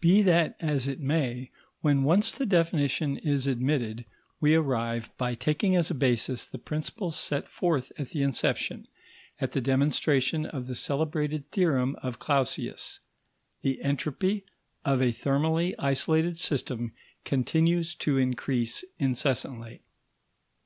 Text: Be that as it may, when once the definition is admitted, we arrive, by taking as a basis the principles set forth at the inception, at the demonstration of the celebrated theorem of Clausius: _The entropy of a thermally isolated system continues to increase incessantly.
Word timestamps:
Be 0.00 0.22
that 0.22 0.56
as 0.58 0.88
it 0.88 1.00
may, 1.00 1.50
when 1.82 2.02
once 2.02 2.32
the 2.32 2.46
definition 2.46 3.18
is 3.18 3.46
admitted, 3.46 4.06
we 4.40 4.54
arrive, 4.54 5.10
by 5.18 5.34
taking 5.34 5.76
as 5.76 5.90
a 5.90 5.94
basis 5.94 6.46
the 6.46 6.56
principles 6.56 7.14
set 7.14 7.46
forth 7.46 7.92
at 7.98 8.08
the 8.08 8.22
inception, 8.22 8.88
at 9.38 9.52
the 9.52 9.60
demonstration 9.60 10.46
of 10.46 10.66
the 10.66 10.74
celebrated 10.74 11.50
theorem 11.50 11.94
of 12.02 12.18
Clausius: 12.18 13.00
_The 13.62 13.76
entropy 13.82 14.46
of 14.82 15.02
a 15.02 15.12
thermally 15.12 15.74
isolated 15.78 16.38
system 16.38 16.94
continues 17.26 17.94
to 17.96 18.16
increase 18.16 18.82
incessantly. 18.98 19.82